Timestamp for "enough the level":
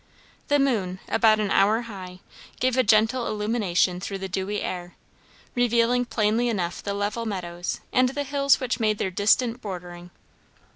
6.49-7.27